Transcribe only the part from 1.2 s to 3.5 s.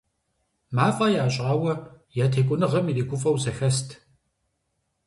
ящӀауэ, я текӀуэныгъэм иригуфӀэу